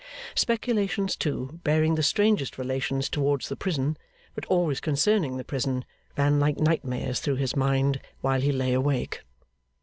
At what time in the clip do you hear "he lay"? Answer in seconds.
8.41-8.73